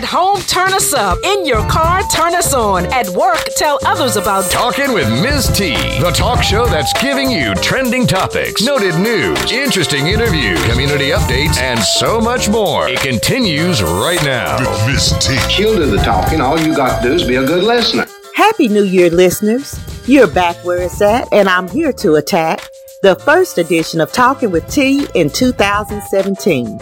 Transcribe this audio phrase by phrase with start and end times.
[0.00, 1.18] At home, turn us up.
[1.22, 2.86] In your car, turn us on.
[2.86, 5.48] At work, tell others about Talking with Ms.
[5.48, 11.58] T, the talk show that's giving you trending topics, noted news, interesting interviews, community updates,
[11.58, 12.88] and so much more.
[12.88, 14.56] It continues right now.
[14.86, 15.18] Ms.
[15.20, 15.36] T.
[15.50, 16.40] She'll do the talking.
[16.40, 18.06] All you got to do is be a good listener.
[18.34, 19.78] Happy New Year, listeners.
[20.08, 22.70] You're back where it's at, and I'm here to attack
[23.02, 26.80] the first edition of Talking with T in 2017.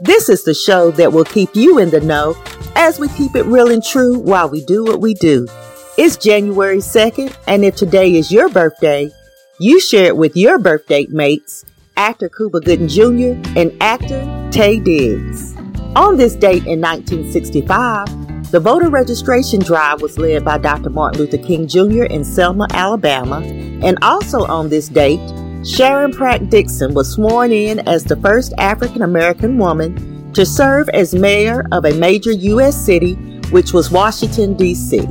[0.00, 2.36] This is the show that will keep you in the know
[2.74, 5.48] as we keep it real and true while we do what we do.
[5.96, 9.10] It's January 2nd, and if today is your birthday,
[9.58, 11.64] you share it with your birthday mates,
[11.96, 13.40] actor Cuba Gooding Jr.
[13.58, 14.20] and actor
[14.50, 15.56] Taye Diggs.
[15.96, 20.90] On this date in 1965, the voter registration drive was led by Dr.
[20.90, 22.04] Martin Luther King Jr.
[22.04, 23.38] in Selma, Alabama,
[23.82, 25.20] and also on this date,
[25.66, 31.12] Sharon Pratt Dixon was sworn in as the first African American woman to serve as
[31.12, 32.76] mayor of a major U.S.
[32.76, 33.14] city,
[33.50, 35.08] which was Washington, D.C.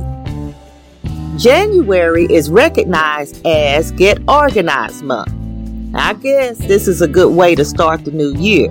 [1.36, 5.30] January is recognized as Get Organized Month.
[5.94, 8.70] I guess this is a good way to start the new year.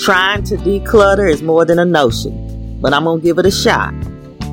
[0.00, 3.50] Trying to declutter is more than a notion, but I'm going to give it a
[3.50, 3.94] shot.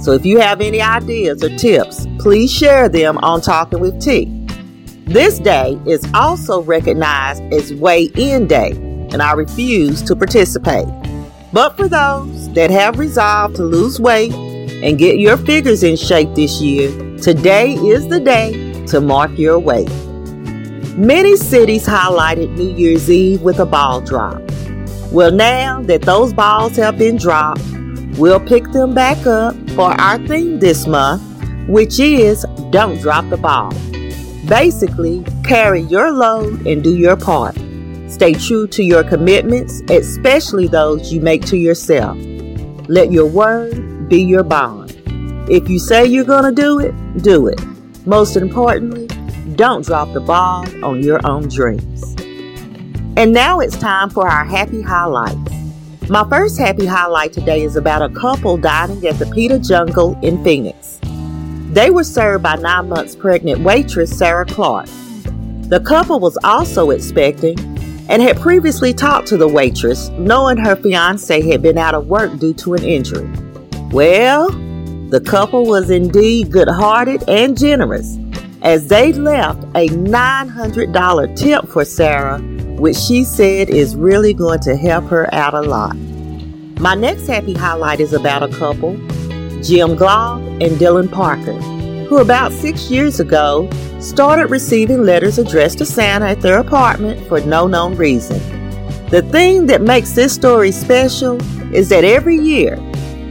[0.01, 4.40] So if you have any ideas or tips, please share them on Talking with T.
[5.11, 8.71] This day is also recognized as Weigh In Day,
[9.11, 10.87] and I refuse to participate.
[11.51, 16.33] But for those that have resolved to lose weight and get your figures in shape
[16.33, 19.91] this year, today is the day to mark your weight.
[20.95, 24.41] Many cities highlighted New Year's Eve with a ball drop.
[25.11, 27.59] Well, now that those balls have been dropped,
[28.17, 31.21] we'll pick them back up for our theme this month,
[31.67, 33.73] which is Don't Drop the Ball.
[34.47, 37.55] Basically, carry your load and do your part.
[38.07, 42.17] Stay true to your commitments, especially those you make to yourself.
[42.89, 44.91] Let your word be your bond.
[45.49, 47.59] If you say you're going to do it, do it.
[48.05, 49.07] Most importantly,
[49.55, 52.15] don't drop the ball on your own dreams.
[53.15, 55.37] And now it's time for our happy highlights.
[56.09, 60.43] My first happy highlight today is about a couple dining at the Pita Jungle in
[60.43, 60.90] Phoenix.
[61.71, 64.87] They were served by nine months pregnant waitress Sarah Clark.
[65.69, 67.57] The couple was also expecting
[68.09, 72.37] and had previously talked to the waitress, knowing her fiance had been out of work
[72.39, 73.29] due to an injury.
[73.89, 74.49] Well,
[75.11, 78.17] the couple was indeed good hearted and generous
[78.61, 82.39] as they left a $900 tip for Sarah,
[82.79, 85.95] which she said is really going to help her out a lot.
[86.81, 88.97] My next happy highlight is about a couple,
[89.63, 91.53] Jim Glaub and Dylan Parker,
[92.07, 97.39] who about six years ago started receiving letters addressed to Santa at their apartment for
[97.41, 98.39] no known reason.
[99.09, 101.39] The thing that makes this story special
[101.73, 102.77] is that every year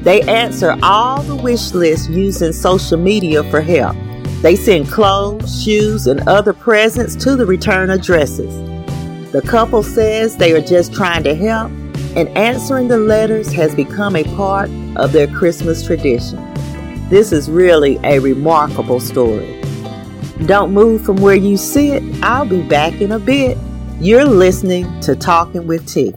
[0.02, 3.97] they answer all the wish lists using social media for help.
[4.41, 8.54] They send clothes, shoes, and other presents to the return addresses.
[9.32, 11.70] The couple says they are just trying to help,
[12.16, 16.38] and answering the letters has become a part of their Christmas tradition.
[17.09, 19.60] This is really a remarkable story.
[20.47, 22.03] Don't move from where you sit.
[22.22, 23.59] I'll be back in a bit.
[24.00, 26.15] You're listening to Talking with T.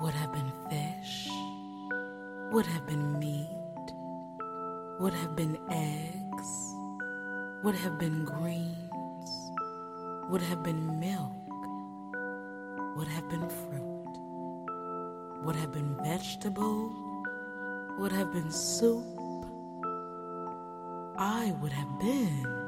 [0.00, 1.28] Would have been fish,
[2.52, 3.48] would have been meat,
[5.00, 6.25] would have been eggs,
[7.66, 9.50] would have been greens,
[10.30, 11.32] would have been milk,
[12.96, 14.14] would have been fruit,
[15.42, 16.94] would have been vegetable,
[17.98, 19.02] would have been soup.
[21.18, 22.65] I would have been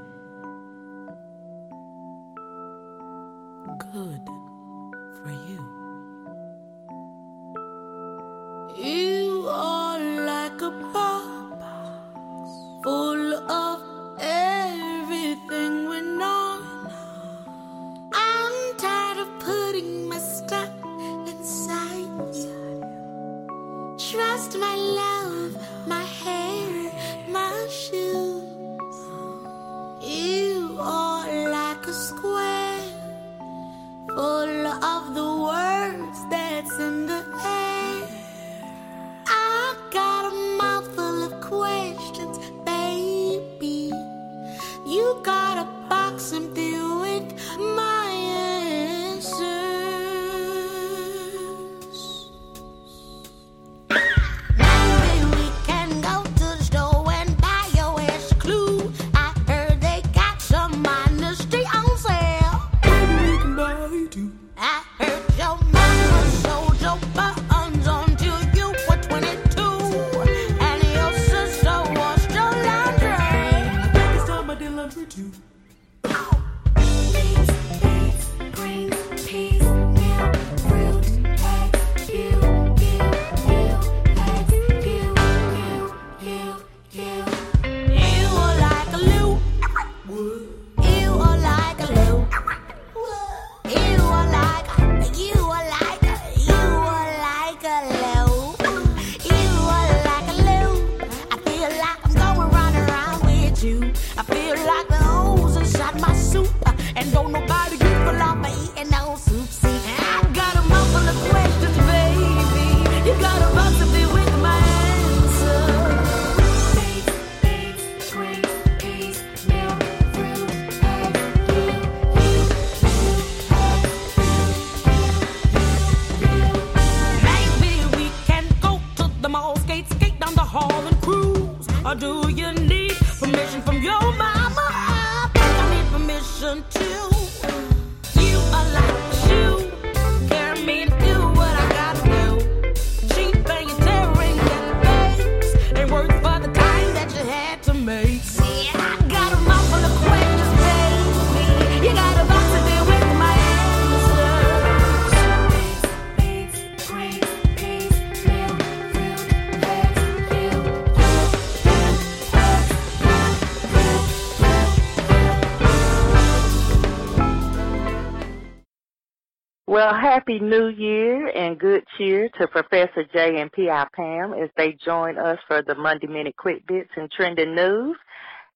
[170.08, 173.86] happy New Year and good cheer to Professor J and P.I.
[173.94, 177.94] Pam as they join us for the Monday Minute Quick Bits and Trending News.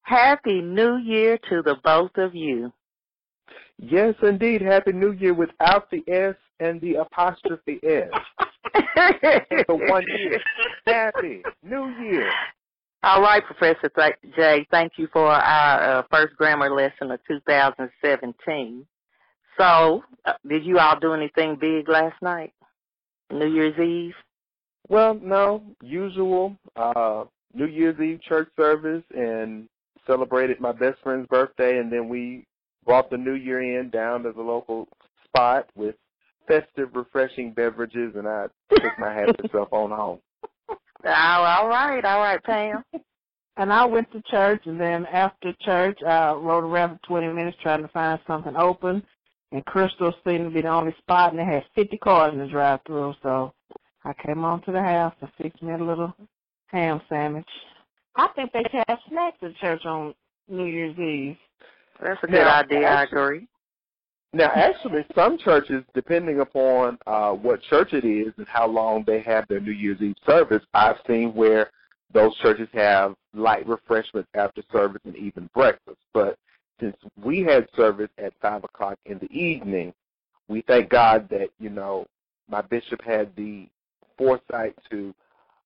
[0.01, 2.73] Happy New Year to the both of you.
[3.77, 4.63] Yes, indeed.
[4.63, 8.09] Happy New Year without the S and the apostrophe S.
[9.67, 10.41] For one year.
[10.87, 12.31] Happy New Year.
[13.03, 18.87] All right, Professor Th- J, thank you for our uh, first grammar lesson of 2017.
[19.59, 22.53] So, uh, did you all do anything big last night?
[23.31, 24.15] New Year's Eve?
[24.89, 26.57] Well, no, usual.
[26.77, 29.69] Uh, New Year's Eve church service and
[30.07, 32.47] celebrated my best friend's birthday, and then we
[32.85, 34.89] brought the New Year in down to the local
[35.25, 35.95] spot with
[36.49, 40.19] festive, refreshing beverages, and I took my happy self on home.
[41.05, 42.85] Oh, all right, all right, Pam.
[43.57, 47.57] And I went to church, and then after church, I rode around for 20 minutes
[47.63, 49.03] trying to find something open.
[49.53, 52.47] And Krystal seemed to be the only spot, and they had 50 cars in the
[52.47, 53.15] drive-through.
[53.23, 53.53] So
[54.05, 56.15] I came on to the house and fixed me a little
[56.67, 57.49] ham sandwich.
[58.17, 60.15] I think they should have snacks at church on
[60.49, 61.37] New Year's Eve.
[62.03, 62.89] That's a good Now, idea.
[62.89, 63.47] I agree.
[64.35, 69.21] Now, actually, some churches, depending upon uh, what church it is and how long they
[69.21, 71.71] have their New Year's Eve service, I've seen where
[72.15, 75.99] those churches have light refreshments after service and even breakfast.
[76.15, 76.39] But
[76.83, 79.95] since we had service at five o'clock in the evening,
[80.49, 82.07] we thank God that you know
[82.49, 83.69] my bishop had the
[84.19, 85.15] foresight to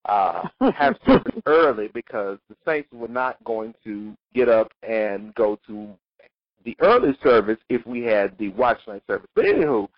[0.05, 5.59] uh, have service early because the saints were not going to get up and go
[5.67, 5.89] to
[6.65, 9.29] the early service if we had the watch night service.
[9.35, 9.89] But anywho,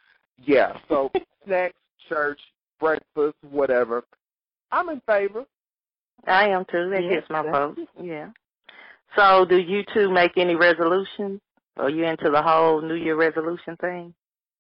[0.45, 1.11] yeah, so
[1.45, 1.75] snacks,
[2.09, 2.41] church,
[2.79, 4.05] breakfast, whatever.
[4.71, 5.45] I'm in favor.
[6.27, 6.91] I am too.
[6.91, 7.79] That Yes, gets my that's vote.
[8.01, 8.29] Yeah.
[9.17, 11.41] So, do you two make any resolutions?
[11.77, 14.15] Are you into the whole New Year resolution thing?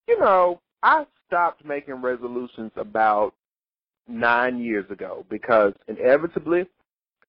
[0.06, 3.34] You know, I stopped making resolutions about
[4.08, 6.66] nine years ago because inevitably,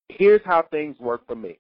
[0.08, 1.60] here's how things work for me.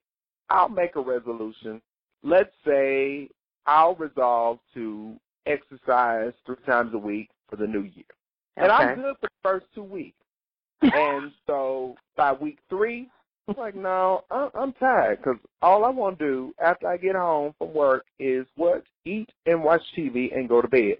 [0.49, 1.81] I'll make a resolution.
[2.23, 3.29] Let's say
[3.65, 8.05] I'll resolve to exercise three times a week for the new year.
[8.57, 9.01] And I'm Okay.
[9.01, 10.17] good for the first two weeks.
[10.93, 13.09] and so by week three,
[13.49, 17.15] I'm like, no, I- I'm tired because all I want to do after I get
[17.15, 18.83] home from work is what?
[19.05, 20.97] Eat and watch TV and go to bed.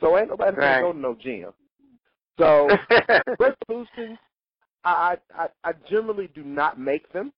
[0.00, 0.58] So ain't nobody Right.
[0.58, 1.52] gonna go to no gym.
[2.38, 2.78] So
[3.38, 4.18] resolutions,
[4.84, 7.32] I, I I generally do not make them.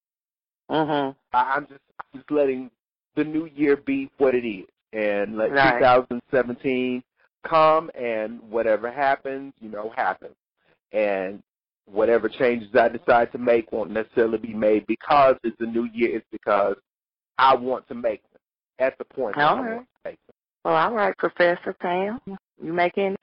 [0.69, 1.15] mhm.
[1.33, 2.71] I, I'm just I'm just letting
[3.17, 5.81] the new year be what it is, and let Right.
[5.81, 7.03] 2017
[7.49, 10.37] come, and whatever happens, you know, happens,
[10.93, 11.43] and
[11.91, 16.17] whatever changes I decide to make won't necessarily be made because it's a new year.
[16.17, 16.77] It's because
[17.39, 18.41] I want to make them
[18.79, 20.35] at the point that All I want to make them.
[20.65, 22.21] Well, all right, Professor Pam.
[22.63, 23.17] You make any?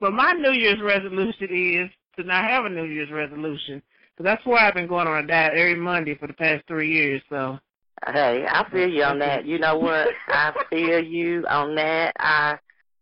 [0.00, 3.82] But my New Year's resolution is to not have a New Year's resolution.
[4.16, 6.90] 'Cause that's why I've been going on a diet every Monday for the past three
[6.90, 7.22] years.
[7.28, 7.58] So
[8.06, 9.44] Hey, I feel you on that.
[9.44, 10.08] You know what?
[10.28, 12.12] I feel you on that.
[12.18, 12.58] I,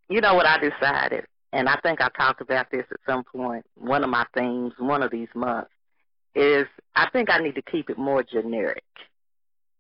[0.09, 3.65] you know what I decided, and I think I talked about this at some point.
[3.77, 5.71] One of my themes, one of these months,
[6.35, 8.85] is I think I need to keep it more generic.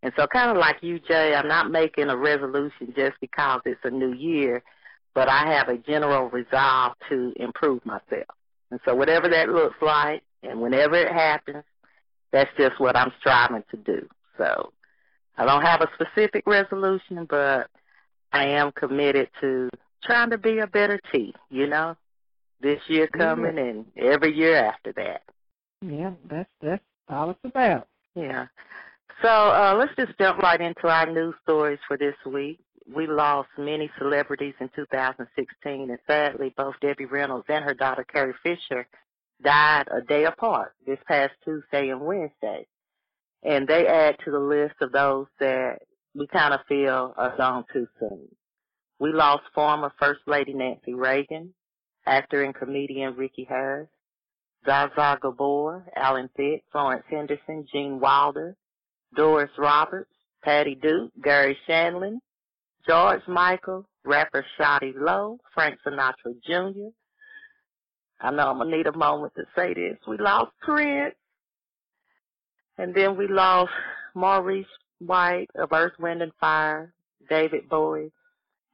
[0.03, 3.85] And so, kind of like you, Jay, I'm not making a resolution just because it's
[3.85, 4.63] a new year,
[5.15, 8.35] but I have a general resolve to improve myself.
[8.71, 11.65] And so, whatever that looks like, and whenever it happens,
[12.33, 14.09] that's just what I'm striving to do.
[14.39, 14.73] So,
[15.37, 17.69] I don't have a specific resolution, but
[18.33, 19.69] I am committed to
[20.07, 21.97] trying to be a better T, you know,
[22.61, 25.23] this year coming and every year after that.
[25.83, 27.89] yeah, that's that's all it's about.
[28.15, 28.47] Yeah.
[29.23, 32.59] So uh, let's just jump right into our news stories for this week.
[32.95, 38.35] we lost many celebrities in 2016, and sadly, both Debbie Reynolds and her daughter Carrie
[38.43, 38.87] Fisher
[39.43, 42.67] died a day apart this past Tuesday and Wednesday.
[43.43, 45.79] And they add to the list of those that
[46.15, 48.29] we kind of feel are gone too soon.
[48.99, 51.53] We lost former First Lady Nancy Reagan,
[52.07, 53.89] actor and comedian Ricky Harris,
[54.67, 58.57] Zsa Gabor, Alan Thicke, Florence Henderson, Gene Wilder,
[59.15, 60.11] Doris Roberts,
[60.43, 62.19] Patty Duke, Garry Shandling,
[62.89, 66.89] George Michael, rapper Shawty Lo, Frank Sinatra Jr.
[68.21, 69.99] I know I'm gonna need a moment to say this.
[70.07, 71.17] We lost Prince,
[72.79, 73.73] and then we lost
[74.15, 74.67] Maurice
[74.99, 76.95] White of Earth, Wind and Fire,
[77.29, 78.13] David Bowie,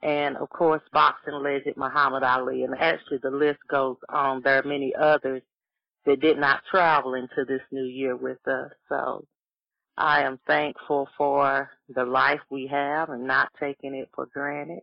[0.02, 2.64] and of course boxing legend Muhammad Ali.
[2.64, 4.42] And actually, the list goes on.
[4.42, 5.42] There are many others
[6.06, 8.72] that did not travel into this new year with us.
[8.88, 9.24] So
[9.96, 14.82] I am thankful for the life we have and not taking it for granted.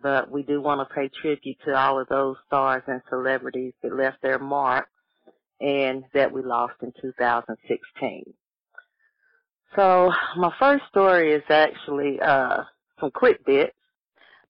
[0.00, 3.94] But we do want to pay tribute to all of those stars and celebrities that
[3.94, 4.88] left their mark
[5.60, 8.24] and that we lost in 2016.
[9.76, 12.64] So my first story is actually uh,
[13.00, 13.72] some quick bits.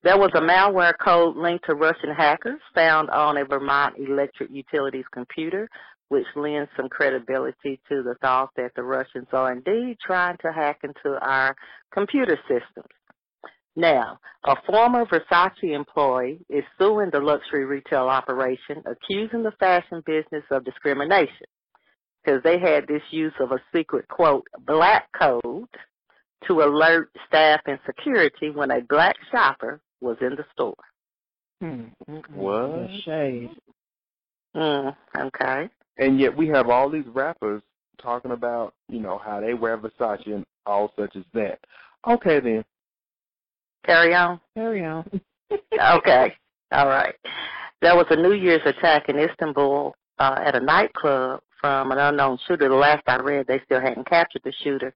[0.05, 5.05] There was a malware code linked to Russian hackers found on a Vermont Electric Utilities
[5.13, 5.69] computer,
[6.09, 10.81] which lends some credibility to the thought that the Russians are indeed trying to hack
[10.83, 11.55] into our
[11.95, 12.91] computer systems.
[13.77, 20.45] Now, a former Versace employee is suing the luxury retail operation, accusing the fashion business
[20.51, 21.47] of discrimination
[22.25, 25.69] because they had this use of a secret, quote, black code
[26.47, 30.75] to alert staff and security when a black shopper was in the store.
[31.63, 32.17] Mm-hmm.
[32.35, 32.89] What?
[33.05, 33.51] Shade.
[34.57, 35.69] Mm, okay.
[35.99, 37.63] And yet we have all these rappers
[38.01, 41.59] talking about, you know, how they wear Versace and all such as that.
[42.09, 42.65] Okay then.
[43.87, 44.41] Carry on.
[44.57, 45.09] Carry on.
[45.53, 46.35] okay.
[46.73, 47.15] All right.
[47.81, 52.39] There was a New Year's attack in Istanbul uh, at a nightclub from an unknown
[52.47, 52.69] shooter.
[52.69, 54.95] The last I read, they still hadn't captured the shooter,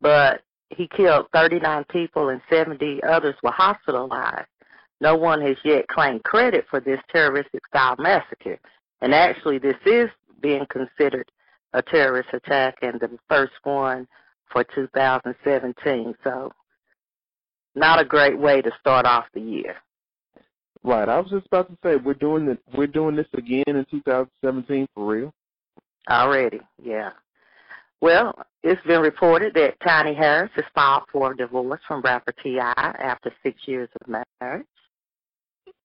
[0.00, 4.48] but he killed 39 people and 70 others were hospitalized.
[5.00, 8.58] No one has yet claimed credit for this terroristic style massacre.
[9.00, 10.08] And actually, this is
[10.40, 11.30] being considered
[11.72, 14.08] a terrorist attack and the first one
[14.50, 16.14] for 2017.
[16.24, 16.50] So,
[17.74, 19.76] not a great way to start off the year.
[20.82, 21.08] Right.
[21.08, 22.58] I was just about to say we're doing it.
[22.74, 25.34] We're doing this again in 2017 for real.
[26.08, 27.10] Already, yeah.
[28.00, 32.96] Well, it's been reported that Tiny Harris has filed for divorce from rapper T.I.
[32.98, 34.08] after six years of
[34.40, 34.66] marriage.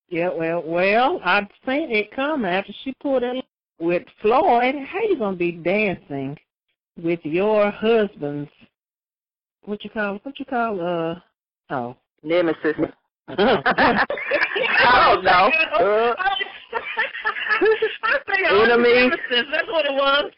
[0.10, 3.46] Yeah, well, well, I've seen it come after she pulled it
[3.80, 4.76] with Floyd.
[4.76, 6.38] How you gonna be dancing
[7.02, 8.50] with your husband's
[9.66, 11.16] what you call what you call uh
[11.70, 12.76] oh Nemesis.
[13.28, 14.06] I
[15.14, 15.52] don't know.
[15.80, 16.16] Uh,
[18.64, 19.12] Enemy.
[19.30, 20.32] That's what it was.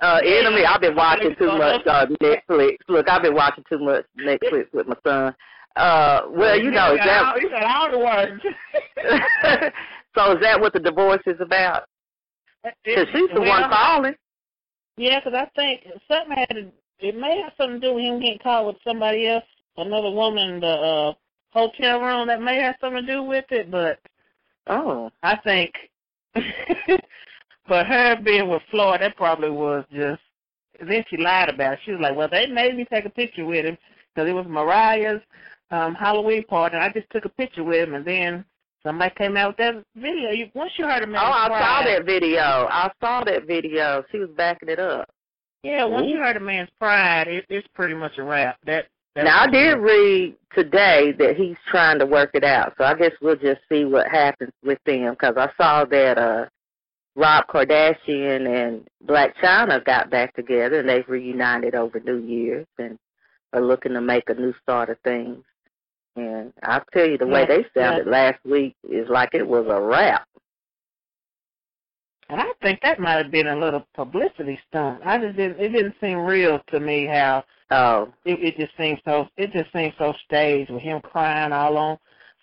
[0.00, 0.64] Uh, enemy.
[0.64, 2.76] I've been watching too much uh, Netflix.
[2.88, 5.34] Look, I've been watching too much Netflix with my son.
[5.76, 8.42] Uh, well, you know, is that You got all the words.
[10.16, 11.84] so is that what the divorce is about?
[12.84, 14.14] Because she's the one Well, calling.
[14.96, 18.20] Yeah, 'cause I think something had to, it may have something to do with him
[18.20, 19.44] getting caught with somebody else,
[19.78, 21.12] another woman in the uh,
[21.52, 22.26] hotel room.
[22.26, 23.98] That may have something to do with it, but
[24.66, 25.72] Oh, I think,
[27.70, 30.20] but her being with Floyd, that probably was just.
[30.80, 31.78] Then she lied about it.
[31.84, 33.78] She was like, "Well, they made me take a picture with him
[34.12, 35.20] because it was Mariah's
[35.70, 38.44] um Halloween party, and I just took a picture with him, and then."
[38.82, 40.30] Somebody came out with that video.
[40.30, 42.40] You, once you heard a man Oh I cry, saw that video.
[42.40, 44.02] I saw that video.
[44.10, 45.06] She was backing it up.
[45.62, 48.56] Yeah, once you heard a man's pride, it, it's pretty much a wrap.
[48.64, 52.94] That Now I did read today that he's trying to work it out, so I
[52.94, 55.10] guess we'll just see what happens with them.
[55.10, 56.46] Because I saw that uh
[57.16, 62.98] Rob Kardashian and Blac Chyna got back together and they've reunited over New Year's and
[63.52, 65.44] are looking to make a new start of things.
[66.16, 69.80] And I'll tell you, the way they sounded last week is like it was a
[69.80, 70.26] wrap.
[72.28, 75.00] And I think that might have been a little publicity stunt.
[75.04, 75.60] I just didn't.
[75.60, 79.28] It didn't seem real to me how Oh, it, it just seemed so.
[79.36, 81.98] It just seemed so staged with him crying all on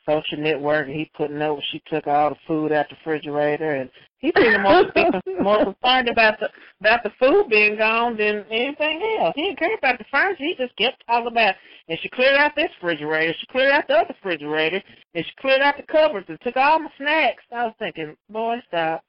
[0.08, 1.60] social network and he putting up.
[1.72, 4.84] She took all the food out the refrigerator and he seemed more
[5.42, 6.50] more concerned about the
[6.80, 9.34] about the food being gone than anything else.
[9.36, 10.44] He didn't care about the furniture.
[10.44, 11.56] He just kept talking about.
[11.90, 13.34] And she cleared out this refrigerator.
[13.40, 14.82] She cleared out the other refrigerator.
[15.14, 17.44] And she cleared out the cupboards and took all my snacks.
[17.52, 19.04] I was thinking, boy, stop.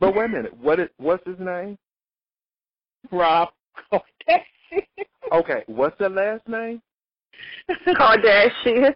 [0.00, 0.56] But wait a minute.
[0.56, 1.78] What is what's his name?
[3.12, 3.50] Rob
[3.92, 4.86] Kardashian.
[5.32, 5.64] Okay.
[5.66, 6.80] What's the last name?
[7.86, 8.94] Kardashian.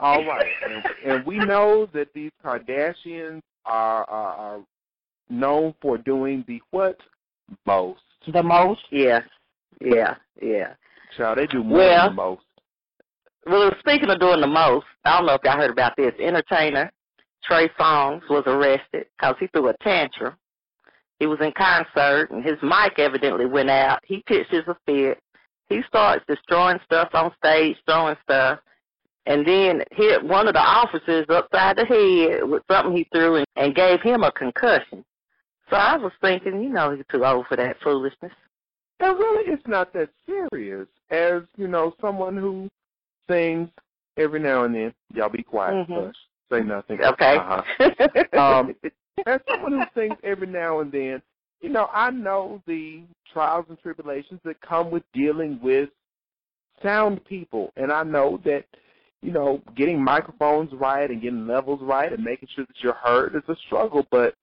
[0.00, 4.60] All right, and, and we know that these Kardashians are, are are
[5.28, 6.96] known for doing the what
[7.66, 8.00] most.
[8.32, 8.80] The most.
[8.90, 9.20] Yeah,
[9.80, 10.74] yeah, yeah.
[11.16, 12.42] Child, they do more Well- than the most.
[13.46, 16.12] Well, speaking of doing the most, I don't know if y'all heard about this.
[16.20, 16.92] Entertainer
[17.42, 20.34] Trey Songz was arrested because he threw a tantrum.
[21.18, 24.00] He was in concert and his mic evidently went out.
[24.04, 25.18] He pitches a fit.
[25.68, 28.58] He starts destroying stuff on stage, throwing stuff,
[29.30, 33.46] and then hit one of the officers upside the head with something he threw and,
[33.54, 35.04] and gave him a concussion.
[35.70, 38.32] So I was thinking, you know, he's too old for that foolishness.
[38.98, 40.88] And really, it's not that serious.
[41.10, 42.68] As you know, someone who
[43.28, 43.68] sings
[44.16, 44.92] every now and then.
[45.14, 45.88] Y'all be quiet.
[45.88, 46.06] Mhm.
[46.06, 46.16] Hush.
[46.50, 47.00] Say nothing.
[47.00, 47.36] Okay.
[47.36, 47.90] Uh-huh.
[48.38, 48.74] Um,
[49.26, 51.22] as someone who sings every now and then,
[51.60, 55.90] you know, I know the trials and tribulations that come with dealing with
[56.82, 58.64] sound people, and I know that,
[59.22, 63.34] you know, getting microphones right and getting levels right and making sure that you're heard
[63.36, 64.06] is a struggle.
[64.10, 64.34] But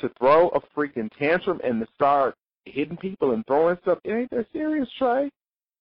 [0.00, 4.30] to throw a freaking tantrum and to start hitting people and throwing stuff, it ain't
[4.30, 5.30] that serious, Trey.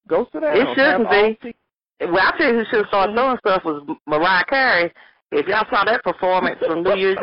[0.08, 0.56] Go sit down.
[0.56, 1.56] It shouldn't Have be.
[2.02, 4.94] Well, I tell you who should start throwing stuff was Mariah Carey.
[5.32, 7.18] If y'all saw that performance from New Year's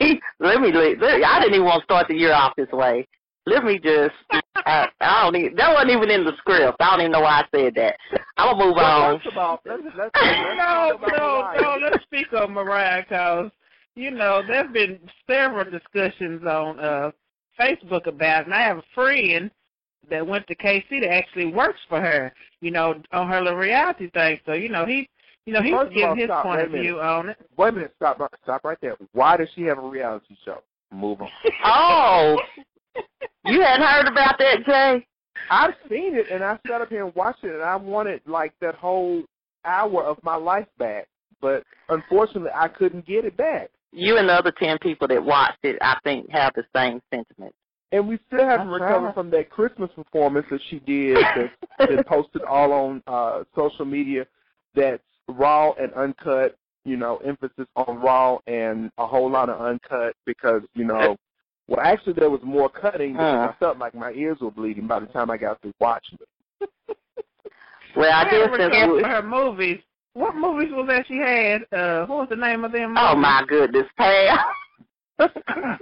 [0.00, 0.72] Eve, let me.
[0.72, 3.06] Let, I didn't even want to start the year off this way.
[3.46, 4.14] Let me just.
[4.56, 5.56] I, I don't even.
[5.56, 6.76] That wasn't even in the script.
[6.80, 7.96] I don't even know why I said that.
[8.36, 9.12] I'm gonna move Well, on.
[9.14, 10.10] let's about, let's, let's, let's
[10.56, 11.78] no, no, no.
[11.82, 13.50] Let's speak of Mariah because
[13.96, 14.98] you know there've been
[15.30, 17.10] several discussions on uh
[17.60, 19.50] Facebook about it, and I have a friend
[20.10, 22.32] that went to KC that actually works for her.
[22.60, 24.40] You know, on her little reality thing.
[24.46, 25.06] So you know he,
[25.44, 26.44] you know he's First of all, giving his stop.
[26.44, 27.36] point of view on it.
[27.58, 28.96] Wait a minute, stop, stop right there.
[29.12, 30.62] Why does she have a reality show?
[30.90, 31.28] Move on.
[31.66, 32.38] Oh,
[33.46, 35.06] you hadn't heard about that, Jay?
[35.50, 38.52] I've seen it, and I sat up here and watched it, and I wanted like
[38.60, 39.22] that whole
[39.64, 41.08] hour of my life back.
[41.40, 43.70] But unfortunately, I couldn't get it back.
[43.92, 47.54] You and the other ten people that watched it, I think, have the same sentiment.
[47.92, 52.02] And we still haven't That's recovered from that Christmas performance that she did that's been
[52.04, 54.26] posted all on uh social media
[54.74, 60.14] that's raw and uncut, you know, emphasis on raw and a whole lot of uncut
[60.26, 61.16] because, you know,
[61.68, 63.50] well actually there was more cutting because Uh.
[63.50, 66.18] I felt like my ears were bleeding by the time I got through watching
[66.60, 66.70] it.
[67.96, 69.80] Well, I I guess never since cared we, for her movies.
[70.14, 71.62] What movies was that she had?
[71.76, 72.94] Uh, what was the name of them?
[72.98, 74.38] oh my goodness, Pam.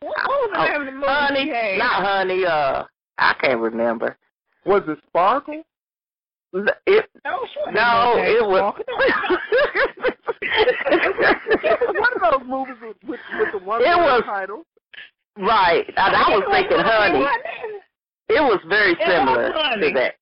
[0.00, 1.78] What, what was the name of the movie honey, she had?
[1.78, 2.44] not honey.
[2.46, 2.84] Uh,
[3.18, 4.16] I can't remember.
[4.64, 5.64] Was it Sparkle?
[6.52, 8.74] It, No, she wasn't no, in it was.
[11.98, 14.64] one of those movies with, with, with the one It was- title.
[15.38, 17.24] Right, and I was thinking honey.
[18.28, 19.88] It was very similar Honey.
[19.88, 20.14] to that.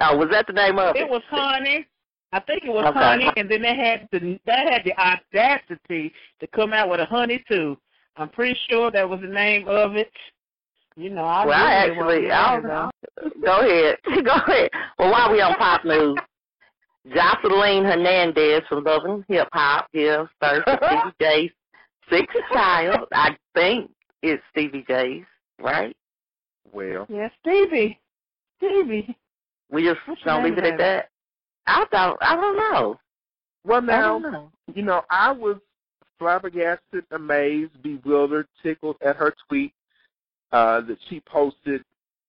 [0.00, 1.02] Oh, was that the name of it?
[1.02, 1.86] It was Honey.
[2.32, 2.98] I think it was Okay.
[2.98, 7.06] Honey, and then they had the that had the audacity to come out with a
[7.06, 7.76] Honey too.
[8.16, 10.12] I'm pretty sure that was the name of it.
[10.96, 12.90] You know, I Well, I actually, I don't know.
[13.44, 13.96] Go ahead.
[14.24, 14.70] Go ahead.
[14.98, 16.18] Well, while we on pop news,
[17.08, 21.50] Joseline Hernandez from Love and Hip Hop gives birth to J's
[22.10, 23.08] sixth child.
[23.12, 23.90] I think
[24.22, 25.24] it's Stevie J's,
[25.60, 25.96] right?
[26.72, 27.98] Well, Yes, Yeah, Stevie.
[28.58, 29.16] Stevie.
[29.70, 31.08] We just What's don't leave it at that.
[31.66, 32.18] I don't.
[32.20, 32.98] I don't know.
[33.64, 34.50] well now, know.
[34.74, 35.56] you know, I was
[36.18, 39.72] flabbergasted, amazed, bewildered, tickled at her tweet
[40.52, 41.82] uh, that she posted,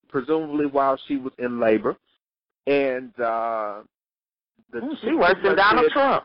[0.10, 1.98] presumably while she was in labor.
[2.68, 3.82] And uh,
[4.72, 6.24] the Mm, She tweet works in Donald said- Trump.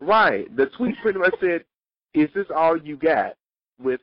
[0.00, 0.54] Right.
[0.56, 1.64] The tweet pretty much said,
[2.14, 3.34] "Is this all you got?"
[3.80, 4.00] with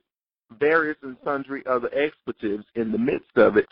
[0.60, 3.68] various and sundry other expletives in the midst of it,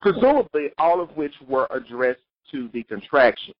[0.00, 2.20] presumably all of which were addressed
[2.52, 3.54] to the contraction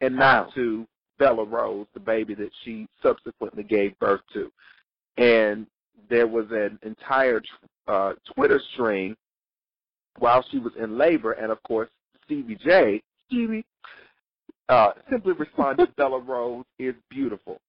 [0.00, 0.86] and not to
[1.18, 4.50] Bella Rose, the baby that she subsequently gave birth to.
[5.18, 5.66] And
[6.08, 7.42] there was an entire
[7.86, 9.16] uh, Twitter stream
[10.18, 11.88] while she was in labor, and of course
[12.24, 13.64] Stevie J, Stevie,
[14.68, 17.60] uh, simply responded, "Bella Rose is beautiful."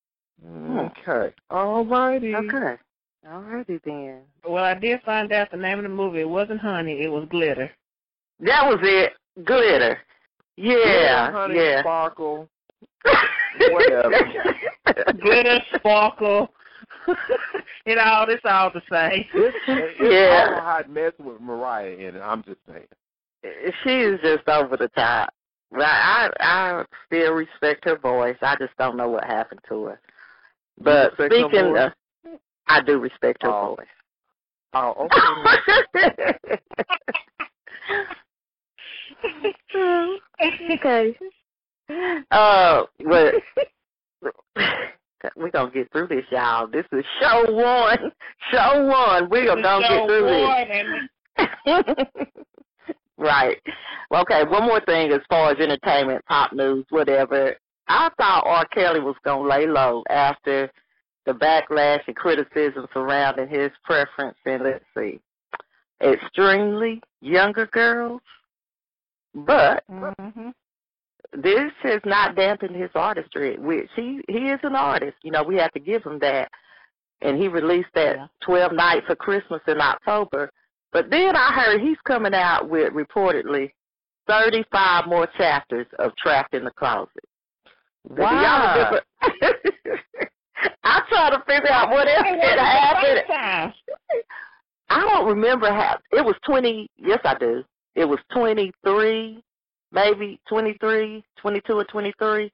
[0.43, 2.35] Okay, all righty.
[2.35, 2.77] Okay.
[3.29, 4.21] All righty then.
[4.47, 6.21] Well, I did find out the name of the movie.
[6.21, 7.01] It wasn't Honey.
[7.01, 7.69] It was Glitter.
[8.39, 9.13] That was it.
[9.45, 9.99] Glitter.
[10.57, 11.31] Yeah.
[11.31, 11.81] honey, yeah.
[11.81, 12.49] sparkle.
[13.71, 14.11] Whatever.
[15.21, 16.49] Glitter, sparkle.
[17.85, 19.25] you know, it's all the same.
[19.33, 20.47] It's, it's Yeah.
[20.49, 22.21] all a hot mess with Mariah in it.
[22.21, 22.87] I'm just saying.
[23.83, 25.33] She's just over the top.
[25.71, 28.35] But I I still respect her voice.
[28.41, 29.99] I just don't know what happened to her.
[30.79, 31.93] But speaking of,
[32.71, 33.75] I do respect her Oh.
[33.75, 33.87] voice.
[34.73, 35.19] Oh, okay.
[40.71, 41.17] okay.
[42.31, 43.33] Uh, but
[45.35, 46.67] We're gonna get through this, y'all.
[46.67, 48.11] This is show one.
[48.51, 49.29] Show one.
[49.29, 50.25] We are gonna get through
[51.37, 52.25] this.
[53.17, 53.57] right.
[54.13, 57.55] Okay, one more thing as far as entertainment, pop news, whatever.
[57.87, 58.65] I thought R.
[58.73, 60.71] Kelly was gonna lay low after
[61.25, 65.19] the backlash and criticism surrounding his preference in let's see.
[66.01, 68.21] Extremely younger girls.
[69.33, 70.49] But Mm-hmm.
[71.41, 75.15] this has not dampened his artistry, which he he is an artist.
[75.23, 76.49] You know, we have to give him that.
[77.21, 78.27] And he released that Yeah.
[78.41, 80.49] Twelve Nights of Christmas in October.
[80.91, 83.71] But then I heard he's coming out with reportedly
[84.27, 87.09] thirty five more chapters of Trapped in the Closet.
[88.09, 89.03] So do y'all remember-
[90.83, 93.25] I try to figure out what else could happen.
[93.27, 93.73] Time.
[94.89, 97.63] I don't remember how it was twenty yes I do.
[97.95, 99.41] It was twenty three,
[99.91, 102.51] maybe twenty three, twenty two or twenty three.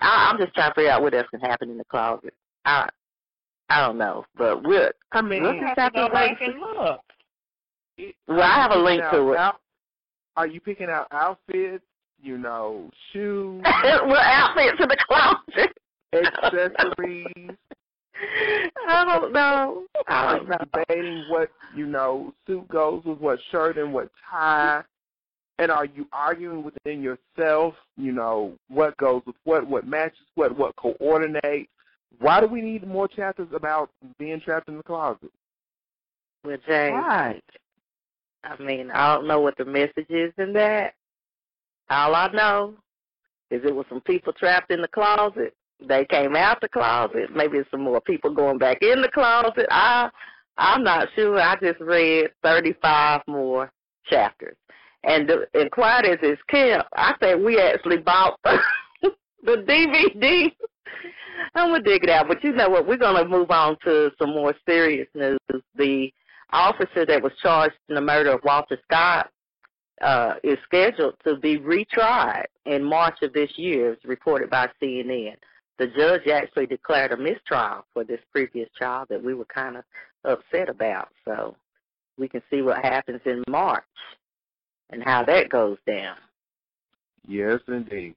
[0.00, 2.32] I'm just trying to figure out what else can happen in the closet.
[2.64, 2.88] I
[3.68, 4.24] I don't know.
[4.36, 7.00] But we're I mean, Look You at have to that go back and look.
[8.28, 9.38] well I have a link to it.
[9.38, 9.60] Out,
[10.36, 11.84] are you picking out outfits?
[12.20, 15.76] You know, shoes, well outfits in the closet.
[16.12, 17.50] Accessories.
[18.88, 19.84] I don't know.
[20.08, 20.56] I Are don't know.
[20.72, 24.82] debating what you know suit goes with what shirt and what tie?
[25.60, 27.74] And are you arguing within yourself?
[27.96, 31.70] You know what goes with what, what matches what, what coordinates?
[32.20, 35.30] Why do we need more chapters about being trapped in the closet?
[36.44, 37.42] Well James, Right.
[38.44, 40.94] I mean, I don't know what the message is in that.
[41.90, 42.74] All I know
[43.50, 45.54] is it was some people trapped in the closet.
[45.86, 47.34] They came out the closet.
[47.34, 49.66] Maybe it's some more people going back in the closet.
[49.70, 50.10] I
[50.56, 51.40] I'm not sure.
[51.40, 53.70] I just read 35 more
[54.10, 54.56] chapters.
[55.04, 59.10] And the, and quiet as it's kept, I think we actually bought the,
[59.44, 60.52] the DVD.
[61.54, 62.86] I'm gonna dig it out, but you know what?
[62.86, 65.38] We're gonna move on to some more serious news.
[65.76, 66.12] The
[66.50, 69.30] officer that was charged in the murder of Walter Scott
[70.02, 75.36] uh, is scheduled to be retried in March of this year, as reported by CNN.
[75.78, 79.84] The judge actually declared a mistrial for this previous trial that we were kind of
[80.24, 81.08] upset about.
[81.24, 81.56] So
[82.18, 83.84] we can see what happens in March
[84.90, 86.16] and how that goes down.
[87.26, 88.14] Yes, indeed.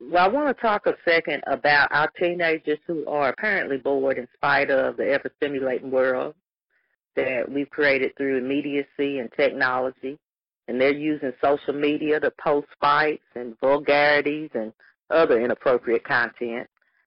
[0.00, 4.28] Well, I want to talk a second about our teenagers who are apparently bored in
[4.34, 6.34] spite of the ever stimulating world
[7.16, 10.18] that we've created through immediacy and technology.
[10.68, 14.72] And they're using social media to post fights and vulgarities and
[15.10, 16.66] other inappropriate content,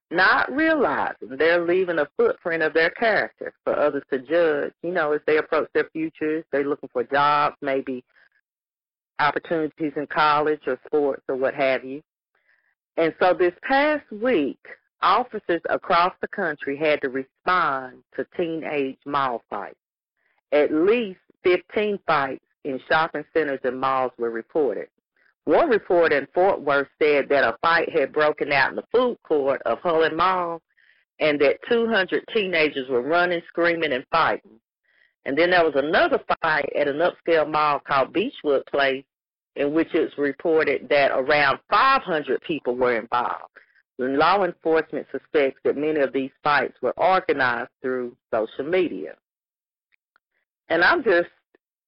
[0.09, 4.73] not realizing they're leaving a footprint of their character for others to judge.
[4.83, 8.03] You know, as they approach their futures, they're looking for jobs, maybe
[9.19, 12.01] opportunities in college or sports or what have you.
[12.97, 14.59] And so this past week,
[15.01, 19.75] officers across the country had to respond to teenage mall fights.
[20.51, 24.87] At least 15 fights in shopping centers and malls were reported.
[25.45, 29.17] One report in Fort Worth said that a fight had broken out in the food
[29.23, 30.61] court of Hulen Mall
[31.19, 34.59] and that 200 teenagers were running, screaming, and fighting.
[35.25, 39.05] And then there was another fight at an upscale mall called Beachwood Place
[39.55, 43.51] in which it's reported that around 500 people were involved.
[43.99, 49.13] And law enforcement suspects that many of these fights were organized through social media.
[50.69, 51.29] And I'm just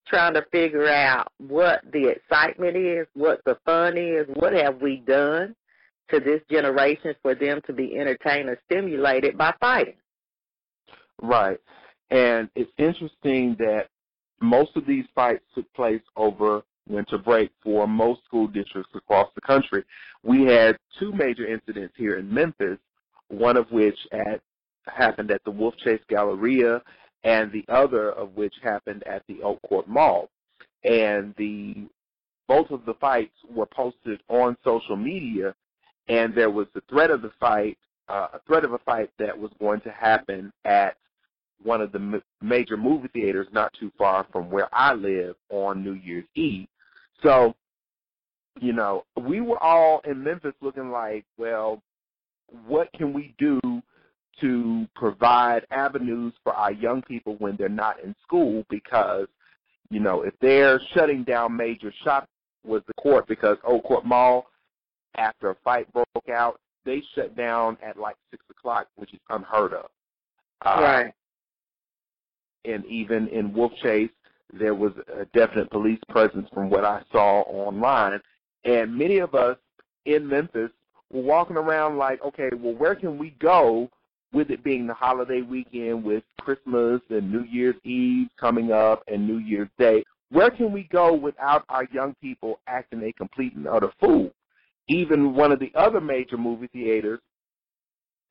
[0.07, 4.97] trying to figure out what the excitement is, what the fun is, what have we
[4.97, 5.55] done
[6.11, 9.95] to this generation for them to be entertained or stimulated by fighting.
[11.21, 11.59] Right.
[12.11, 13.87] And it's interesting that
[14.41, 19.41] most of these fights took place over winter break for most school districts across the
[19.41, 19.83] country.
[20.21, 22.77] We had two major incidents here in Memphis,
[23.29, 24.41] one of which at,
[24.85, 26.81] happened at the Wolfchase Galleria
[27.23, 30.29] and the other of which happened at the Oak Court Mall.
[30.83, 31.87] And the
[32.47, 35.55] both of the fights were posted on social media
[36.07, 37.77] and there was the threat of the fight,
[38.09, 40.97] uh, a threat of a fight that was going to happen at
[41.63, 45.83] one of the m- major movie theaters not too far from where I live on
[45.83, 46.67] New Year's Eve.
[47.21, 47.55] So,
[48.59, 51.81] you know, we were all in Memphis looking like, well,
[52.67, 53.59] what can we do
[54.41, 58.65] to provide avenues for our young people when they're not in school?
[58.69, 59.27] Because,
[59.89, 62.27] you know, if they're shutting down major shops
[62.65, 64.47] with the court because Oak Court Mall,
[65.17, 69.73] after a fight broke out, they shut down at like six o'clock, which is unheard
[69.73, 69.89] of.
[70.65, 71.13] Uh, right.
[72.63, 74.09] and even in Wolfchase,
[74.53, 78.19] there was a definite police presence from what I saw online.
[78.63, 79.57] And many of us
[80.05, 80.69] in Memphis
[81.11, 83.89] were walking around like, okay, well, where can we go
[84.33, 89.27] with it being the holiday weekend with Christmas and New Year's Eve coming up and
[89.27, 90.03] New Year's Day?
[90.29, 94.31] Where can we go without our young people acting a complete and utter fool?
[94.87, 97.19] Even one of the other major movie theaters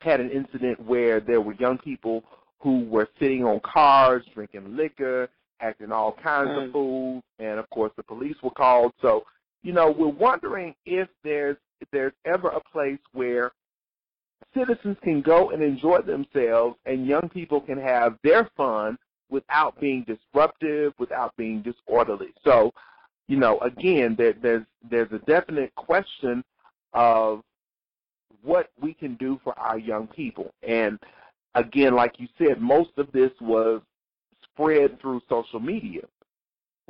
[0.00, 2.24] had an incident where there were young people
[2.58, 5.28] who were sitting on cars, drinking liquor,
[5.60, 6.66] acting all kinds mm.
[6.66, 8.92] of fools, and of course the police were called.
[9.00, 9.24] So,
[9.62, 13.52] you know, we're wondering if there's if there's ever a place where
[14.54, 18.98] citizens can go and enjoy themselves and young people can have their fun
[19.30, 22.32] without being disruptive, without being disorderly.
[22.44, 22.72] So,
[23.28, 26.44] you know, again, there, there's there's a definite question
[26.92, 27.42] of
[28.42, 30.52] what we can do for our young people.
[30.62, 30.98] And
[31.54, 33.80] again, like you said, most of this was
[34.44, 36.02] spread through social media.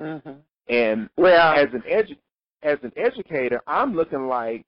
[0.00, 0.32] Mm-hmm.
[0.68, 2.18] And well, as an edu-
[2.62, 4.64] as an educator, I'm looking like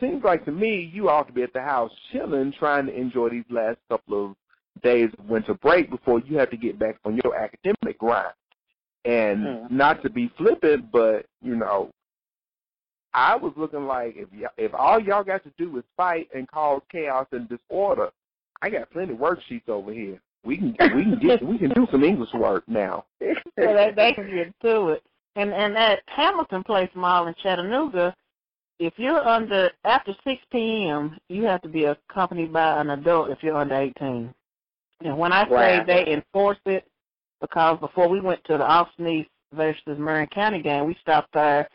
[0.00, 3.30] seems like to me you ought to be at the house chilling, trying to enjoy
[3.30, 4.36] these last couple of
[4.82, 8.34] days of winter break before you have to get back on your academic grind.
[9.04, 9.70] And mm.
[9.70, 11.90] not to be flippant, but you know,
[13.12, 16.50] I was looking like if y- if all y'all got to do is fight and
[16.50, 18.10] cause chaos and disorder,
[18.62, 20.20] I got plenty of worksheets over here.
[20.44, 23.04] We can we can get we can do some English work now.
[23.20, 25.02] so they, they can get to it.
[25.36, 28.14] And and at Hamilton Place Mall in Chattanooga,
[28.78, 33.42] if you're under after 6 p.m., you have to be accompanied by an adult if
[33.42, 34.34] you're under 18.
[35.04, 35.84] And when I say wow.
[35.86, 36.86] they enforce it,
[37.40, 41.68] because before we went to the Austin versus Marion County game, we stopped there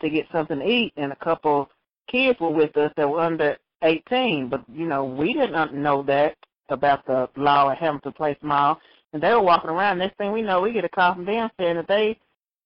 [0.00, 1.68] to get something to eat, and a couple
[2.08, 4.48] kids were with us that were under 18.
[4.48, 6.36] But you know, we didn't know that
[6.68, 8.78] about the law at Hamilton Place Mall,
[9.12, 9.98] and they were walking around.
[9.98, 12.18] Next thing we know, we get a call from them saying that they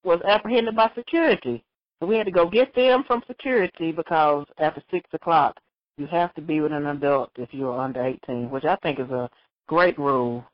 [0.05, 1.63] was apprehended by security.
[2.01, 5.59] So we had to go get them from security because after six o'clock,
[5.99, 9.11] you have to be with an adult if you're under 18, which I think is
[9.11, 9.29] a
[9.69, 10.45] great rule.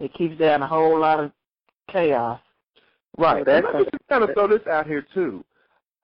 [0.00, 1.30] It keeps down a whole lot of
[1.90, 2.40] chaos.
[3.16, 3.46] Right.
[3.46, 5.44] Let me just kind of throw this out here too.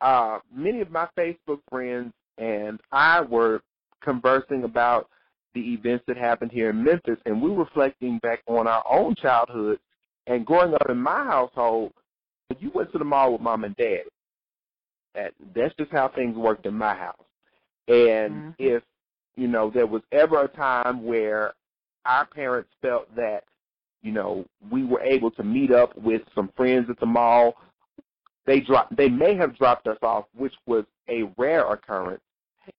[0.00, 3.60] Uh, many of my Facebook friends and I were
[4.02, 5.08] conversing about
[5.54, 9.14] the events that happened here in Memphis, and we were reflecting back on our own
[9.16, 9.78] childhood
[10.26, 11.92] and growing up in my household.
[12.58, 14.02] You went to the mall with mom and dad.
[15.14, 17.24] That that's just how things worked in my house.
[17.88, 18.54] And Mhm.
[18.58, 18.82] if
[19.36, 21.54] you know there was ever a time where
[22.04, 23.44] our parents felt that
[24.02, 27.56] you know we were able to meet up with some friends at the mall,
[28.46, 28.96] they dropped.
[28.96, 32.22] They may have dropped us off, which was a rare occurrence.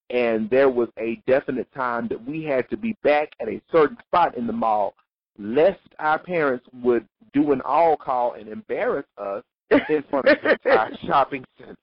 [0.10, 3.98] And there was a definite time that we had to be back at a certain
[4.08, 4.96] spot in the mall,
[5.38, 9.44] lest our parents would do an all call and embarrass us
[9.90, 11.76] in front of the entire shopping center.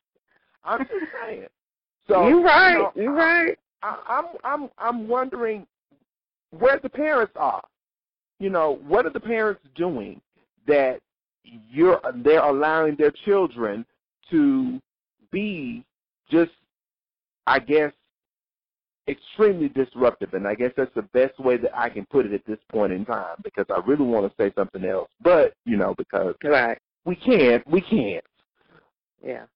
[0.64, 0.90] I'm just
[1.24, 1.46] saying.
[2.08, 2.72] So you're right.
[2.72, 3.58] You know, you're right.
[3.82, 5.66] I, I'm I'm I'm wondering
[6.50, 7.62] where the parents are.
[8.38, 10.20] You know, what are the parents doing
[10.66, 11.00] that
[11.44, 13.84] you're they're allowing their children
[14.30, 14.80] to
[15.30, 15.84] be
[16.30, 16.52] just
[17.46, 17.92] I guess
[19.08, 22.46] extremely disruptive and I guess that's the best way that I can put it at
[22.46, 25.08] this point in time because I really want to say something else.
[25.22, 26.78] But, you know, because Right.
[27.04, 28.24] we can't we can't.
[29.22, 29.46] Yeah.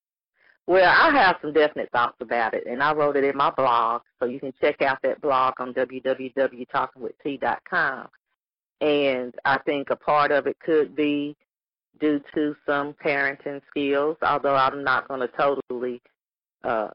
[0.67, 4.01] Well, I have some definite thoughts about it, and I wrote it in my blog,
[4.19, 8.07] so you can check out that blog on www.talkingwitht.com.
[8.81, 11.37] And I think a part of it could be
[11.99, 16.01] due to some parenting skills, although I'm not going to totally
[16.63, 16.89] uh,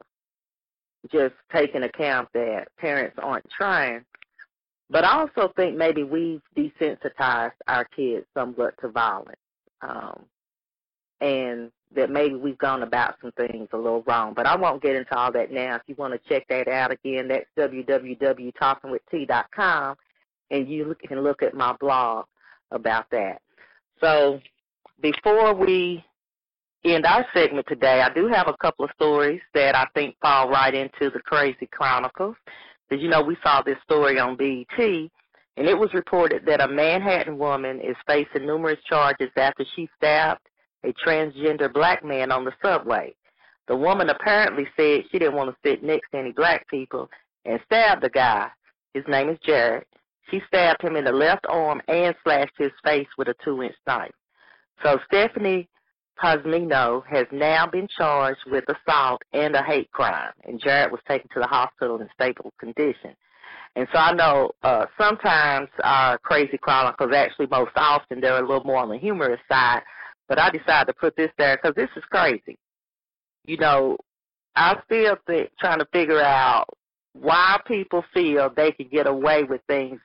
[1.10, 4.04] just take into account that parents aren't trying.
[4.90, 9.36] But I also think maybe we've desensitized our kids somewhat to violence.
[9.80, 10.24] Um,
[11.20, 14.32] and that maybe we've gone about some things a little wrong.
[14.34, 15.76] But I won't get into all that now.
[15.76, 19.96] If you want to check that out again, that's www.talkingwitht.com,
[20.50, 22.26] and you can look at my blog
[22.70, 23.40] about that.
[24.00, 24.40] So
[25.02, 26.04] before we
[26.84, 30.48] end our segment today, I do have a couple of stories that I think fall
[30.48, 32.36] right into the Crazy Chronicles.
[32.88, 36.66] Because, you know, we saw this story on BET, and it was reported that a
[36.66, 40.40] Manhattan woman is facing numerous charges after she stabbed
[40.84, 43.14] a transgender black man on the subway.
[43.68, 47.08] The woman apparently said she didn't want to sit next to any black people
[47.44, 48.48] and stabbed the guy.
[48.94, 49.84] His name is Jared.
[50.30, 54.12] She stabbed him in the left arm and slashed his face with a two-inch knife.
[54.82, 55.68] So Stephanie
[56.22, 61.28] Pazmino has now been charged with assault and a hate crime, and Jared was taken
[61.34, 63.14] to the hospital in stable condition.
[63.76, 68.64] And so I know uh, sometimes our crazy chronicles, actually most often, they're a little
[68.64, 69.82] more on the humorous side,
[70.30, 72.56] but I decided to put this there because this is crazy.
[73.44, 73.98] You know,
[74.54, 76.66] I still think trying to figure out
[77.14, 79.98] why people feel they can get away with things,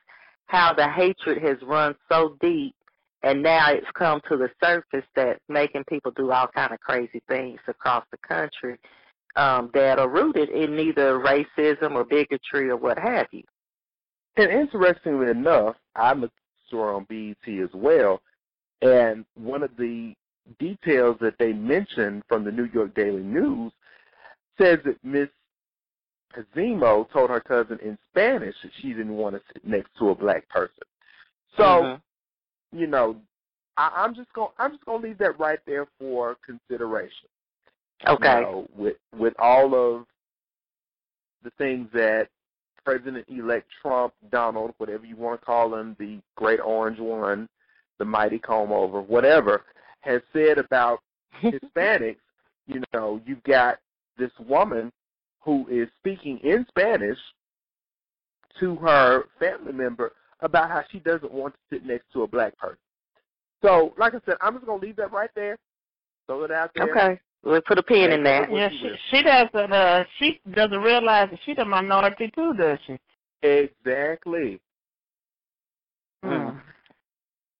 [0.46, 2.74] how the hatred has run so deep,
[3.22, 7.22] and now it's come to the surface that's making people do all kind of crazy
[7.28, 8.78] things across the country
[9.36, 13.44] um, that are rooted in neither racism or bigotry or what have you.
[14.36, 16.30] And interestingly enough, I'm a
[16.66, 18.20] store on BET as well,
[18.82, 20.14] and one of the
[20.58, 23.72] details that they mentioned from the New York Daily News
[24.58, 25.28] says that Miss
[26.34, 30.14] Pazmino told her cousin in Spanish that she didn't want to sit next to a
[30.14, 30.84] black person.
[31.56, 32.02] So, Mhm.
[32.72, 33.20] you know,
[33.76, 37.28] I, I'm just gonna I'm just gonna leave that right there for consideration.
[38.06, 38.40] Okay.
[38.40, 40.06] You know, with with all of
[41.42, 42.28] the things that
[42.84, 47.48] President-elect Trump, Donald, whatever you want to call him, the great orange one,
[47.98, 49.64] the mighty comb over, whatever,
[50.00, 51.00] has said about
[51.42, 52.16] Hispanics,
[52.66, 53.78] you know, you've got
[54.18, 54.92] this woman
[55.40, 57.18] who is speaking in Spanish
[58.60, 62.56] to her family member about how she doesn't want to sit next to a black
[62.58, 62.78] person.
[63.62, 65.56] So, like I said, I'm just gonna leave that right there.
[66.26, 66.90] Throw it out there.
[66.90, 67.20] Okay.
[67.42, 68.52] We'll put a pin in that.
[68.52, 72.98] Yeah, she she doesn't uh she doesn't realize that she's a minority too, does she?
[73.42, 74.60] Exactly.
[76.24, 76.60] Mm.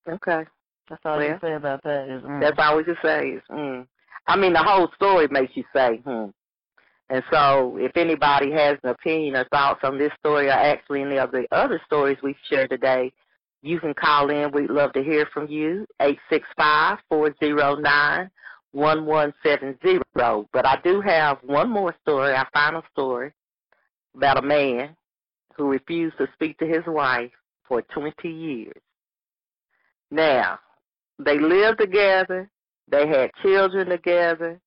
[0.09, 0.45] Okay.
[0.89, 2.41] That's all Well, you say about that is mm.
[2.41, 3.87] That's all we can say is, mm.
[4.27, 6.27] I mean, the whole story makes you say, hmm.
[7.09, 11.19] And so, if anybody has an opinion or thoughts on this story or actually any
[11.19, 13.13] of the other stories we've shared today,
[13.63, 14.51] you can call in.
[14.51, 15.87] We'd love to hear from you.
[16.01, 18.29] Eight six five four zero nine
[18.73, 20.49] one one seven zero.
[20.53, 23.33] But I do have one more story, our final story,
[24.17, 24.97] about a man
[25.57, 27.31] who refused to speak to his wife
[27.69, 28.83] for 20 years.
[30.11, 30.59] Now,
[31.19, 32.51] they lived together,
[32.89, 34.61] they had children together,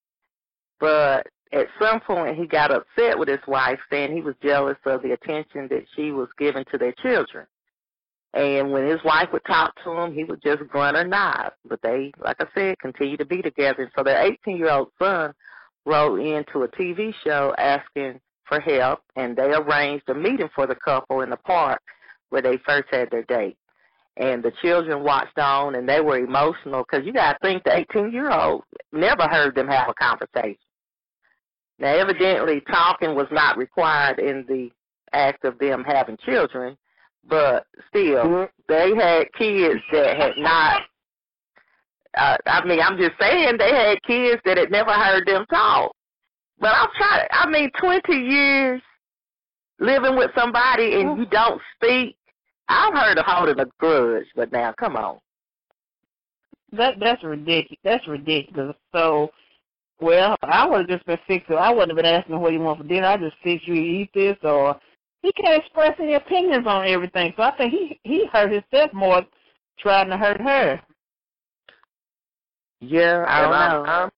[0.80, 5.02] but at some point he got upset with his wife, saying he was jealous of
[5.02, 7.46] the attention that she was giving to their children.
[8.34, 11.52] And when his wife would talk to him, he would just grunt or nod.
[11.66, 13.82] But they, like I said, continue to be together.
[13.82, 15.34] And so their 18 year old son
[15.86, 20.76] wrote into a TV show asking for help, and they arranged a meeting for the
[20.76, 21.82] couple in the park
[22.30, 23.58] where they first had their date.
[24.20, 27.76] And the children watched on, and they were emotional because you got to think the
[27.76, 30.60] 18 year old never heard them have a conversation.
[31.80, 34.70] Now, evidently, talking was not required in the
[35.14, 36.78] act of them having children,
[37.28, 40.82] but still, they had kids that had not.
[42.18, 45.94] Uh, I mean, I'm just saying they had kids that had never heard them talk.
[46.60, 47.28] But I'm trying.
[47.32, 48.82] I mean, 20 years
[49.80, 52.16] living with somebody and you don't speak.
[52.70, 55.18] I've heard of holding a grudge, but now, come on.
[56.72, 57.80] That that's ridiculous.
[57.84, 58.76] That's ridiculous.
[58.94, 59.32] So,
[60.00, 61.50] well, I would have just been fixed.
[61.50, 63.08] I wouldn't have been asking what you want for dinner.
[63.08, 64.80] I just fix you eat this, or
[65.24, 67.34] he can't express any opinions on everything.
[67.36, 69.24] So I think he he hurt himself more
[69.80, 70.80] trying to hurt her.
[72.82, 73.90] Yeah, I don't and I'm, know.
[73.90, 74.10] I'm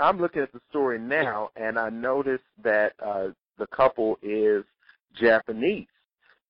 [0.00, 4.64] I'm looking at the story now, and I noticed that uh the couple is
[5.14, 5.86] Japanese.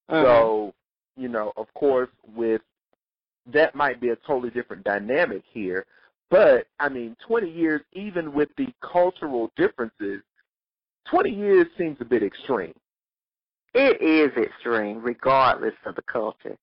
[0.09, 0.23] Uh-huh.
[0.25, 0.75] So,
[1.17, 2.63] you know, of course, with
[3.53, 5.87] that might be a totally different dynamic here.
[6.31, 10.23] But I mean, 20 years, even with the cultural differences,
[11.11, 12.75] 20 years seems a bit extreme.
[13.75, 16.57] It is extreme, regardless of the culture,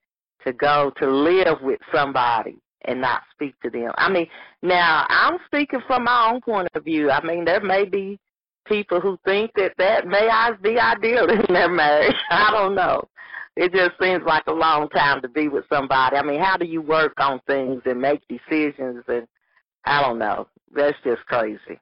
[0.46, 3.92] to go to live with somebody and not speak to them.
[3.98, 4.28] I mean,
[4.62, 7.12] now I'm speaking from my own point of view.
[7.12, 8.20] I mean, there may be
[8.66, 10.28] people who think that that may
[10.62, 12.16] be ideal in their marriage.
[12.30, 13.08] I don't know.
[13.56, 16.18] It just seems like a long time to be with somebody.
[16.18, 19.04] I mean, how do you work on things and make decisions?
[19.08, 19.28] And
[19.86, 20.48] I don't know.
[20.76, 21.80] That's just crazy.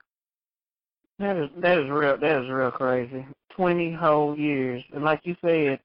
[1.19, 2.17] That is that is real.
[2.17, 3.26] That is real crazy.
[3.55, 5.80] Twenty whole years, and like you said,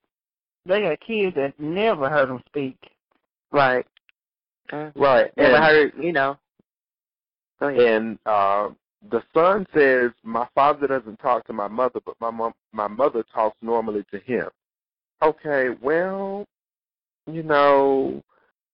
[0.65, 2.77] they got kids that never heard them speak.
[3.53, 3.87] Right.
[4.73, 5.31] Uh, Right.
[5.37, 6.37] Never and, heard, you know.
[7.61, 7.81] Go ahead.
[7.81, 8.71] and uh
[9.11, 13.25] the son says, My father doesn't talk to my mother, but my mom my mother
[13.33, 14.49] talks normally to him.
[15.23, 16.45] Okay, well,
[17.27, 18.23] you know,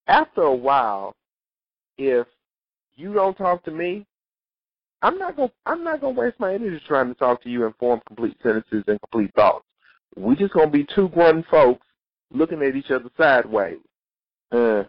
[0.06, 1.14] after a while,
[1.98, 2.26] if
[2.96, 4.06] you don't talk to me,
[5.02, 7.74] I'm not gonna I'm not gonna waste my energy trying to talk to you and
[7.76, 9.64] form complete sentences and complete thoughts.
[10.16, 11.86] We just gonna be two grown folks
[12.30, 13.78] looking at each other sideways.
[14.50, 14.84] Uh,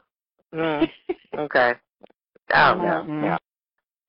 [0.53, 0.87] Mm,
[1.37, 1.73] okay.
[2.53, 2.83] I don't
[3.21, 3.37] know.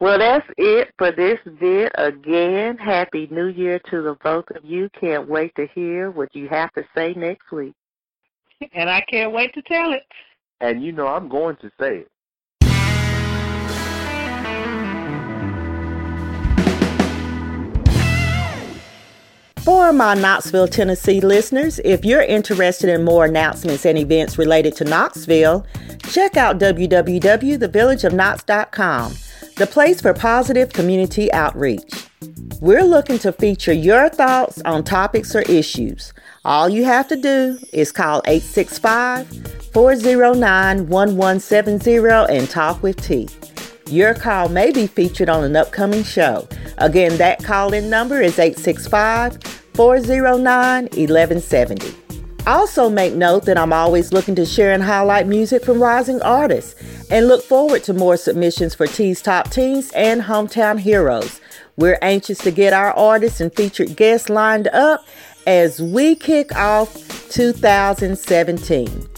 [0.01, 0.07] Yeah.
[0.07, 1.93] Well, that's it for this vid.
[1.97, 4.89] Again, Happy New Year to the both of you.
[5.01, 7.75] Can't wait to hear what you have to say next week.
[8.73, 10.03] And I can't wait to tell it.
[10.61, 12.09] and you know I'm going to say it.
[19.63, 24.85] For my Knoxville, Tennessee listeners, if you're interested in more announcements and events related to
[24.85, 25.65] Knoxville,
[26.11, 29.13] check out www.thevillageofknox.com,
[29.57, 32.09] the place for positive community outreach.
[32.61, 36.13] We're looking to feature your thoughts on topics or issues.
[36.45, 39.29] All you have to do is call 865
[39.73, 43.29] 409 1170 and talk with T.
[43.89, 46.49] Your call may be featured on an upcoming show.
[46.79, 49.43] Again, that call in number is 865
[49.75, 52.04] 409 1170.
[52.47, 56.75] Also, make note that I'm always looking to share and highlight music from rising artists
[57.11, 61.41] and look forward to more submissions for T's Top Teens and Hometown Heroes.
[61.77, 65.07] We're anxious to get our artists and featured guests lined up
[65.47, 66.95] as we kick off
[67.31, 69.09] 2017.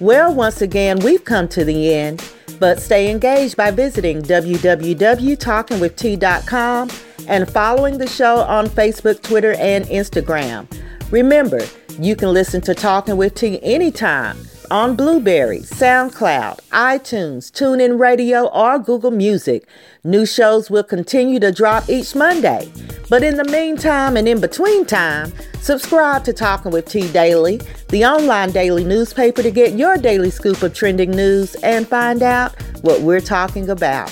[0.00, 2.28] Well, once again, we've come to the end,
[2.58, 6.90] but stay engaged by visiting www.talkingwitht.com
[7.28, 10.66] and following the show on Facebook, Twitter, and Instagram.
[11.12, 11.60] Remember,
[11.98, 14.36] you can listen to Talking with T anytime
[14.70, 19.66] on Blubrry, SoundCloud, iTunes, TuneIn Radio, or Google Music.
[20.02, 22.72] New shows will continue to drop each Monday.
[23.10, 28.04] But in the meantime and in between time, subscribe to Talking with T Daily, the
[28.04, 33.02] online daily newspaper to get your daily scoop of trending news and find out what
[33.02, 34.10] we're talking about.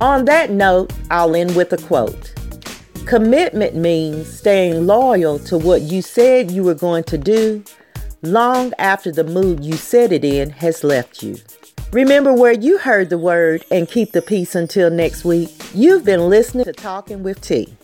[0.00, 2.27] On that note, I'll end with a quote.
[3.08, 7.64] Commitment means staying loyal to what you said you were going to do
[8.20, 11.38] long after the mood you said it in has left you.
[11.90, 15.48] Remember where you heard the word and keep the peace until next week.
[15.72, 17.77] You've been listening to Talking with T.